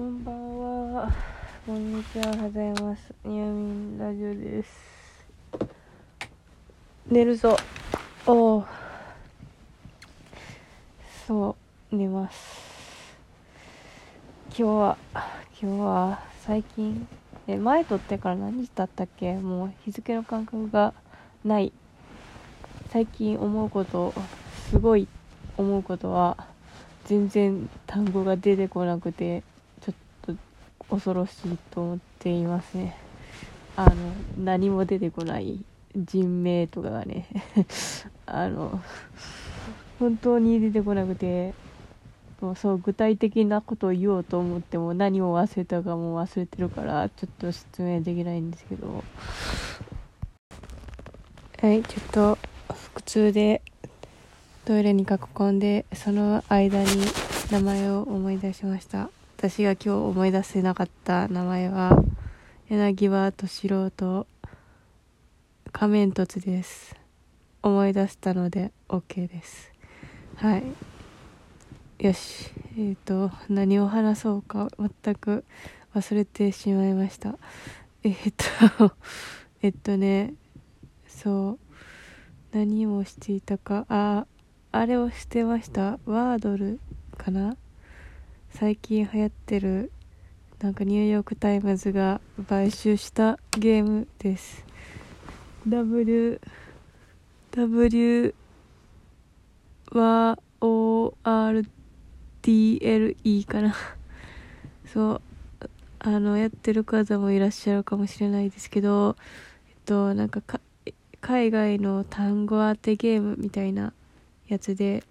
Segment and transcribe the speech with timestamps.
[0.00, 1.12] こんばんは。
[1.66, 2.28] こんにちは。
[2.28, 3.12] おはようございます。
[3.22, 4.70] ニアミンラジオです。
[7.06, 7.54] 寝るぞ。
[8.26, 8.64] おお。
[11.26, 11.54] そ
[11.92, 13.18] う、寝ます。
[14.48, 14.96] 今日は、
[15.62, 17.06] 今日は最近、
[17.46, 19.34] え、前撮ってから何日経ったっけ？
[19.34, 20.94] もう日付の感覚が
[21.44, 21.74] ない。
[22.88, 24.14] 最近思うこと、
[24.70, 25.06] すごい
[25.58, 26.38] 思うことは、
[27.04, 29.42] 全然単語が出てこなくて
[30.90, 32.96] 恐ろしいと思っていますね。
[33.76, 33.94] あの
[34.38, 37.26] 何も出てこない人名とかがね。
[38.26, 38.80] あの
[39.98, 41.54] 本当に出てこなくて
[42.40, 49.04] もうそう具体的なことを言おうと思っても何を忘れたかも忘れてるからちょっと説明できないんですけど。
[51.60, 52.38] はいちょっと
[52.68, 53.60] 腹痛で
[54.64, 56.86] トイレに駆け込んでその間に
[57.50, 59.10] 名前を思い出しました。
[59.42, 61.96] 私が今日思い出せなかった名前は
[62.68, 64.26] 柳葉敏郎と
[65.72, 66.94] 仮面凸です。
[67.62, 69.72] 思い出したので OK です。
[70.36, 70.64] はい。
[72.04, 72.50] よし。
[72.76, 75.46] えっ、ー、と何を話そうか全く
[75.94, 77.38] 忘れてしまいました。
[78.02, 78.94] えっ、ー、と
[79.62, 80.34] えっとね
[81.08, 81.58] そう。
[82.52, 83.86] 何をしていたか。
[83.88, 84.26] あ
[84.70, 85.98] あれをしてました。
[86.04, 86.78] Wordle
[87.16, 87.56] かな？
[88.50, 89.90] 最近流行ってる
[90.60, 94.66] なんかニューヨークタイムズが買収したゲームです。
[95.66, 96.40] W
[97.52, 98.34] W
[99.92, 101.64] は ORDLE
[103.46, 103.74] かな。
[104.84, 105.22] そう
[106.00, 109.16] あのやってる方もいらっしゃるかもしれないですけど
[109.68, 110.42] えっとなんか
[111.20, 113.92] 海外の単語当てゲームみたいな
[114.48, 115.04] やつで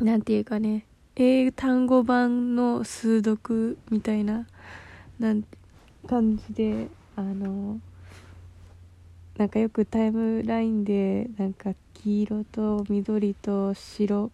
[0.00, 0.84] なんていうかね。
[1.20, 4.46] 英単語版の数読みたいな
[5.18, 5.42] なん
[6.06, 7.80] 感じであの
[9.36, 14.30] なんかよくタイムラインでなんか黄色と緑と白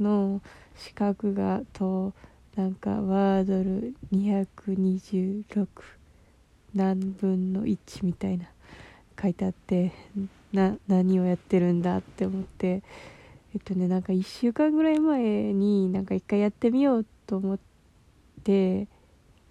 [0.00, 0.40] の
[0.74, 2.14] 四角がと
[2.56, 5.66] なんかワードル226
[6.74, 8.46] 何分の1みたいな
[9.20, 9.92] 書いてあって
[10.50, 12.82] な何をやってるんだって思って
[13.54, 17.58] えっとねなんか1週間ぐらい前になんか一回やってみようと思っ
[18.44, 18.88] て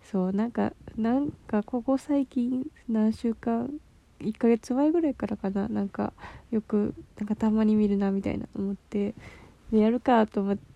[0.03, 3.71] そうなんかなんかここ最近何週間
[4.19, 6.13] 1ヶ月前ぐらいからかななんか
[6.51, 9.13] よくなんかたまに見るなみたいな思って
[9.71, 10.71] でやるかと思って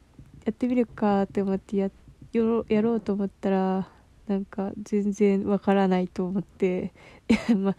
[0.45, 1.89] やってみるかって思ってや
[2.31, 3.87] やろやろうと思ったら
[4.27, 6.93] なんか全然わからないと思って
[7.27, 7.75] いやまあ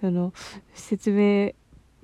[0.00, 0.32] その
[0.74, 1.52] 説明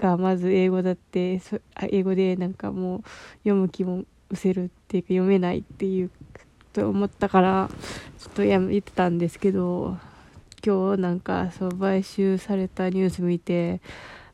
[0.00, 3.02] がまず英語だってそ英語でなんかもう
[3.44, 6.10] 読む気も失せるっていうか読めないっていう
[6.72, 7.68] と思ったから
[8.18, 9.98] ちょっとやめてたんですけど
[10.64, 13.80] 今日なんかそう買収されたニュース見て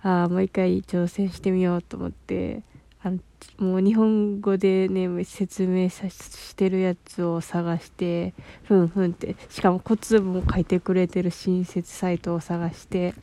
[0.03, 2.63] ああもう一回挑戦してみようと思って
[3.03, 3.19] あの
[3.59, 8.35] もう日本語でね説明さしてるやつを探して
[8.65, 13.15] ふんふんってしかもコツも書いてくれてる親切サイトを探して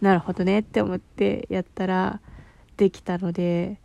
[0.00, 2.20] なるほどねって思ってやったら
[2.76, 3.78] できたので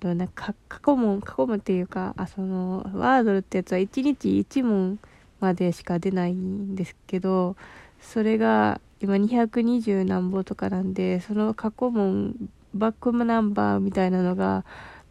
[0.00, 4.98] なんか過去問過去問っていうかあそのワードルってやつは1日1問
[5.40, 7.56] までしか出ないんですけど
[8.00, 12.34] それが今220何本とかなんでその過去問
[12.74, 14.64] バックナンバーみたいなのが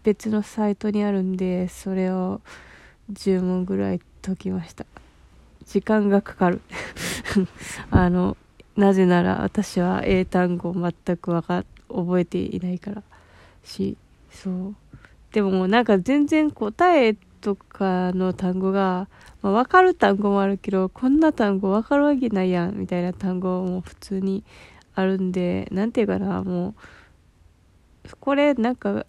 [0.04, 2.42] 別のサイトにあるんでそれを
[3.12, 4.86] 10問ぐらい解きました。
[5.66, 6.62] 時間がかかる。
[7.92, 8.38] あの
[8.78, 13.04] なぜなら私は英単語全くわか覚えていないから
[13.64, 13.98] し
[14.30, 14.76] そう
[15.32, 19.08] でもなんか全然答えとかの単語が、
[19.42, 24.44] まあ、分かる単語もあるけどこんな単語分かるわけないやんみたいな単語も普通に
[24.94, 26.76] あるんでなんていうかなも
[28.06, 29.06] うこれなんか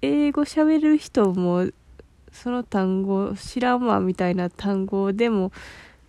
[0.00, 1.68] 英語喋る人も
[2.32, 5.52] その単語知らんわみたいな単語でも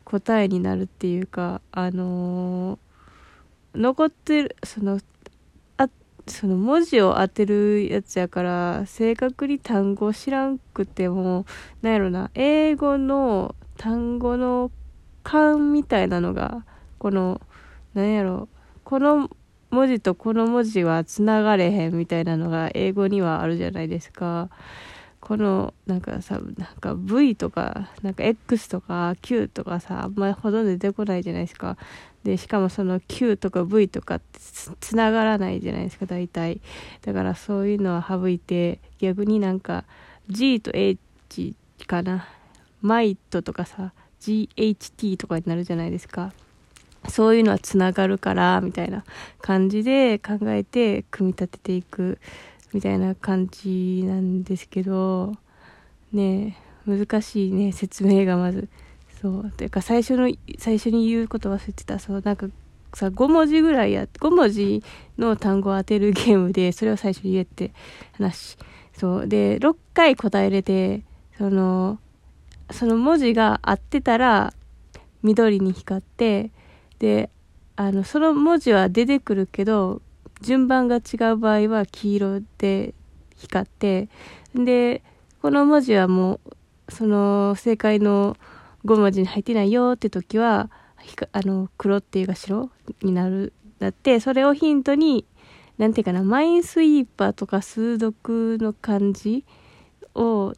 [0.05, 2.92] 答えになるっていうかあのー
[3.75, 4.99] 残ってるその
[5.77, 5.89] あ
[6.27, 11.45] その文字を当てるやつやから正確に単語知らんくても
[11.81, 14.71] なんやろな英語の単語の
[15.23, 16.65] 勘みたいなのが
[16.99, 17.41] この
[17.93, 18.47] なんやろ
[18.83, 19.29] この
[19.71, 24.49] 文字とこの文字はつながれへんみたいなのが英語にはあるじゃないですか。
[25.19, 31.77] このなんかさなんか V とかなんか X とか Q とかさあんまりほとんど出てこないじゃないですか
[32.23, 34.39] でしかもその Q とか V とかって
[34.79, 36.61] つながらないじゃないですか大体。
[37.01, 39.83] だからそういうのは省いて逆になんか
[40.29, 40.99] G と H
[41.87, 42.27] かな。
[42.81, 46.33] マイトとかさ GHT とかになるじゃないですか。
[47.09, 49.03] そういうのはつながるからみたいな
[49.41, 52.19] 感じで考えて組み立てていく
[52.73, 55.33] みたいな感じなんですけど。
[56.13, 58.69] ね難しいね説明がまず。
[59.23, 59.51] そう。
[59.51, 60.29] ていうか最初の
[60.59, 61.97] 最初に言うこと忘れてた。
[61.97, 62.47] そうなんか
[62.93, 64.83] さ5文字ぐらいや5文字
[65.17, 67.71] の単語を当てるゲームでそれを最初に言えって
[68.17, 68.57] 話。
[68.91, 69.27] そう。
[69.27, 71.03] で6回答えれて
[71.37, 71.99] その
[72.69, 74.53] その文字が合ってたら
[75.21, 76.51] 緑に光って
[76.99, 77.29] で
[77.77, 80.01] あのその文字は出てくるけど
[80.41, 82.93] 順番が違う場合は黄色で
[83.37, 84.09] 光って
[84.53, 85.01] で
[85.41, 88.35] この文字はもうその正解の
[88.85, 90.69] 5文字に入ってないよって時は
[91.31, 92.69] あの黒っていうか白
[93.01, 95.25] になるなってそれをヒントに
[95.77, 99.43] 何ていうかなマインスイーパーとか数読の漢字
[100.15, 100.53] を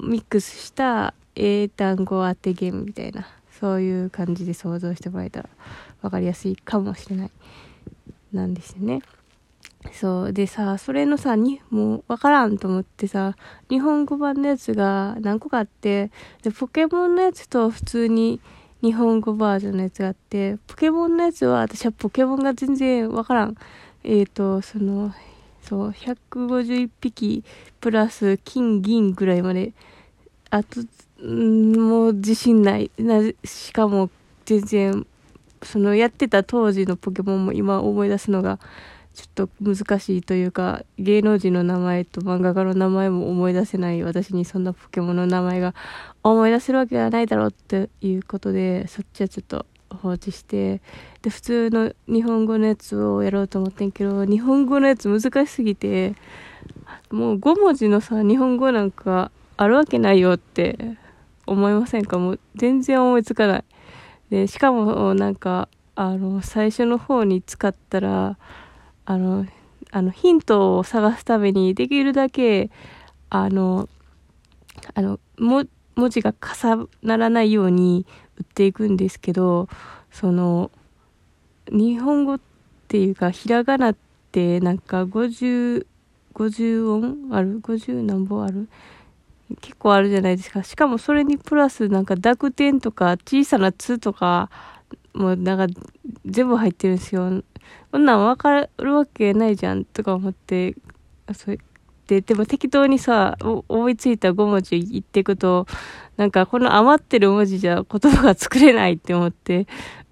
[0.00, 3.26] ミックスした英単語当てゲームみたいな
[3.60, 5.48] そういう感じで想像してもらえたら
[6.02, 7.30] 分かりやすいかもしれない
[8.32, 9.00] なんですよね。
[9.92, 10.32] そう。
[10.32, 13.36] でさそれのさにもう分からんと思ってさ
[13.70, 16.10] 日本語版のやつが何個かあって
[16.42, 18.40] でポケモンのやつと普通に
[18.82, 23.56] 日本語バージョンのやつがあってポケモンのやつは私はポケモンが全然分からん。
[24.04, 25.12] えっ、ー、とその
[25.62, 27.44] そう151匹
[27.80, 29.72] プラス金銀ぐらいまで
[30.50, 30.80] あと
[31.24, 32.90] んもう自信ない。
[32.98, 34.10] なしかも
[34.44, 35.06] 全然
[35.62, 38.58] そのやってた当時のポケモンも今思い出すのが
[39.18, 45.74] ちょっと難しいというか芸能人の名前と漫画家の名前も思い出せない私にそんなポケモンの名前が
[46.22, 50.80] 思い出せるわけがないだろうっていうことでそっちはちょっと放置して
[51.22, 56.14] で普通の日本語のやつをやろうと思ってんけど日本語のやつ難しすぎて
[57.10, 60.96] もう5文字のさ日本語なんかあるわけないよって
[61.44, 62.18] 思いませんか？
[62.18, 63.64] もう全然思いつかない。
[64.30, 68.38] でしかもなんかあの最初の方に使ったら
[69.10, 69.46] あの
[69.90, 72.70] あのヒントを探すためにできるだけ
[73.30, 73.88] あの
[74.92, 75.64] あのも
[75.94, 78.04] 文字が重ならないように
[78.36, 79.66] 打っていくんですけど
[80.12, 80.70] その
[81.72, 82.40] 日本語っ
[82.88, 83.96] ていうかひらがなっ
[84.30, 85.86] てなんか5050
[86.92, 88.68] 音ある？50何本ある？
[89.62, 90.62] 結構あるじゃないですか。
[90.62, 94.50] しかもそれにプラスなんか濁点とか小さな「つ」とか
[95.18, 95.80] もうなんか
[96.24, 97.42] 全部入ってるんですよ。
[97.90, 100.76] こんなん分かるわけないじゃんとか思って、
[101.34, 101.58] それ
[102.06, 105.66] で、でも適当にさ、思いついた5文字言っていくと、
[106.16, 109.66] なんかこの余ってる文字じゃ言葉が作れないって思って、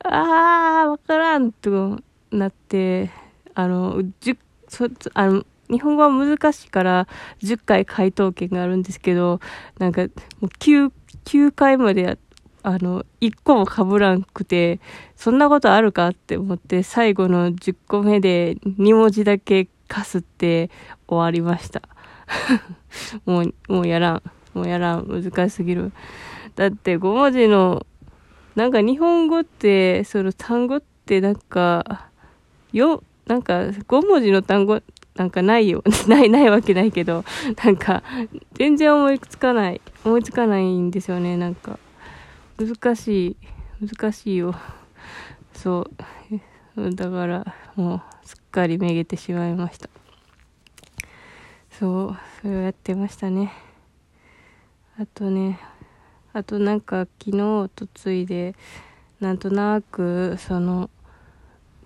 [0.04, 2.00] あー、わからんと
[2.32, 3.10] なって、
[3.54, 4.36] あの、10、
[4.68, 7.06] そ、あの、日本語は難しいから
[7.42, 9.38] 10回回答権があるんですけど、
[9.78, 10.08] なんかも
[10.42, 10.90] う9、
[11.24, 12.25] 9回までやって
[12.66, 14.80] あの、一個も被らんくて、
[15.14, 20.68] そんなことあるかって思って、最後の10個目で2文字だけかすって
[21.06, 21.80] 終わりました。
[23.24, 24.22] もう、もうやらん。
[24.52, 25.06] もうやらん。
[25.06, 25.92] 難しすぎる。
[26.56, 27.86] だって5文字の、
[28.56, 32.10] なんか日本語って、その単語ってなんか、
[32.72, 34.80] よ、なんか5文字の単語
[35.14, 35.84] なんかないよ。
[36.08, 37.24] ない、ないわけないけど、
[37.64, 38.02] なんか、
[38.54, 39.80] 全然思いつかない。
[40.04, 41.78] 思いつかないんですよね、なんか。
[42.58, 43.36] 難しい。
[43.86, 44.54] 難しいよ。
[45.52, 45.86] そ
[46.76, 46.90] う。
[46.94, 49.88] だからもうすっかりめげてしまいました。
[51.70, 52.16] そう。
[52.40, 53.52] それをやってましたね。
[54.98, 55.58] あとね
[56.32, 58.54] あとなんか昨日とついで
[59.20, 60.88] なんとなくその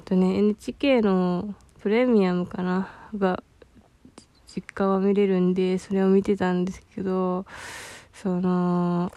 [0.05, 2.89] とね NHK のプレミアムかな？
[3.17, 3.43] が
[4.47, 7.47] 実家は見れるんでそれを見てたんですけど
[8.13, 9.13] その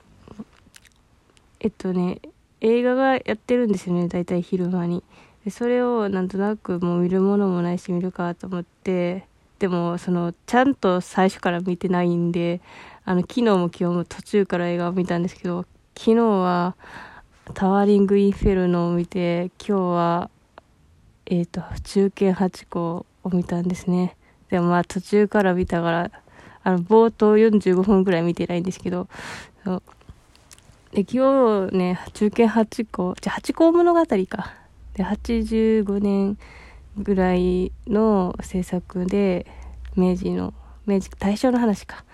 [1.64, 2.20] えっとね
[2.60, 5.04] 映画がやってるんですよね大体昼間に。
[5.46, 9.28] でそれをなんとなくもう見るものもないし見るかと思って
[9.60, 12.62] でもそのちゃんと最初から見てないんで
[13.04, 15.66] あの昨日も今日も途中から映画を見たんですけど
[15.98, 16.76] 昨日は
[17.54, 20.30] タワーリング・インフェルノを見て今日は
[21.26, 24.16] えっ、ー、と中堅8個を見たんですね。
[24.50, 26.12] でもまあ途中から見たから
[26.64, 29.08] あの冒頭45分ぐらい見てないんですけど
[30.94, 34.54] で、今日ね、中堅8個、じゃ8個物語か。
[34.94, 36.38] で、85年
[37.00, 39.48] ぐらいの制作で、
[39.96, 40.54] 明治の、
[40.86, 42.06] 明治、大正の話か。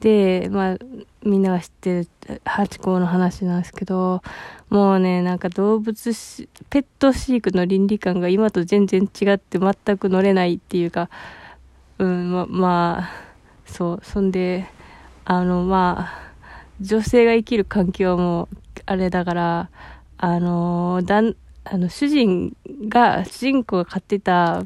[0.00, 0.78] で、まあ、
[1.24, 2.08] みんなが知ってる
[2.44, 4.20] 8校の話なんですけど、
[4.68, 11.08] もうね、なんか動物し、ペット飼育の倫理観が今と全然違って全く乗れないっていうか、
[11.98, 13.10] うん、ま、まあ、
[13.64, 14.66] そう、そんで、
[15.24, 16.33] あの、まあ、
[16.80, 18.48] 女性が生きる環境も
[18.86, 19.70] あれだから、
[20.18, 22.56] あのだん、あの、主人
[22.88, 24.64] が、主人公が飼ってた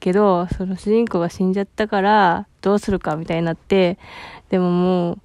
[0.00, 3.98] けど、その主人公が死んじゃったから、どうするかみたいになって、
[4.50, 5.18] でももう、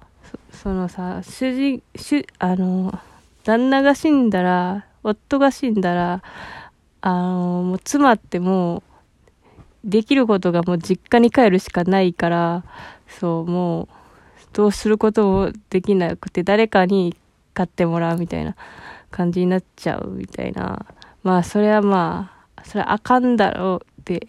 [0.52, 2.98] そそのさ、主人、主、あの、
[3.44, 6.22] 旦那が死んだら、夫が死んだら、
[7.00, 8.82] あの、もう妻ってもう、
[9.84, 12.64] できることがもう実家に帰るしかないから、
[13.08, 13.88] そう、もう、
[14.58, 17.16] どうすることもできなくて、誰かに
[17.54, 18.56] 買ってもらうみたいな
[19.08, 20.84] 感じになっちゃうみたいな。
[21.22, 24.26] まあ、それはまあ、それはあかんだろうって、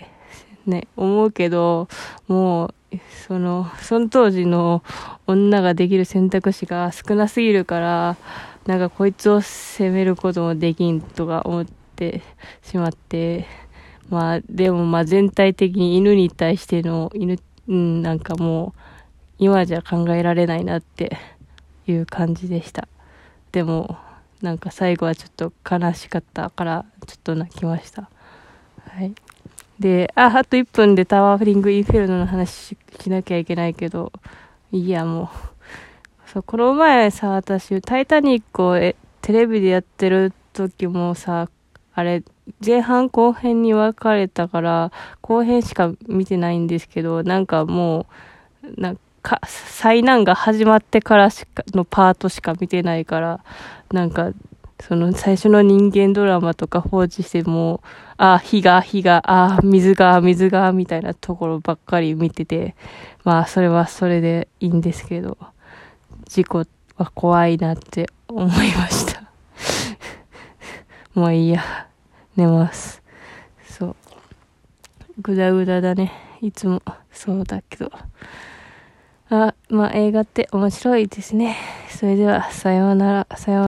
[0.68, 1.88] ね、思うけど、
[2.28, 4.84] もう、その、その当時の
[5.26, 8.16] 女ができる選択肢が少なすぎるから、
[8.68, 12.22] なんかこいつを責めることもできんとか思って
[12.62, 13.48] しまって、
[14.12, 18.80] まあ、でもまあ全体的に犬に対しての、犬、うん、なんかもう、
[19.40, 21.18] 今じゃ考えられないなって
[21.88, 22.88] いう感じでした。
[23.52, 23.98] でも、
[24.42, 28.10] なんか最後はちょっと悲しかったから、ちょっと泣きました。
[28.88, 29.14] はい。
[29.80, 34.12] で、あ、あと1分でタワーフリングインフェルノの話しなきゃいけないけど、
[34.72, 35.28] いや、もう。
[36.32, 41.50] そう、この前さ、私、タイタニックをえテレビでやってる時もさ、
[41.94, 42.24] あれ、
[42.66, 44.92] 前半後編に分かれたから、
[45.22, 48.06] 後編しか見てないんですけど、なんかも
[48.64, 49.02] う、なんか、
[49.46, 53.44] 災難が始まってからしか、のパートしか見てないから、
[53.92, 54.32] なんか、
[54.82, 57.82] その最初の人間ドラマとか放置しても、
[58.18, 62.76] ああ、火が、火が、あ、水が、水が、みたいなところばっかり見てて、
[63.24, 65.38] まあ、それはそれでいいんですけど、
[66.28, 69.24] 事故は怖いなって思いました。
[71.14, 71.90] もういいや。
[72.40, 73.02] 寝ます。
[73.66, 73.96] そう。
[75.22, 76.14] ぐだぐだだね。
[76.42, 77.92] いつもそうだけど。
[79.32, 81.56] あ、まあ映画って面白いですね。
[81.90, 83.58] それでは、さようなら、さようなら。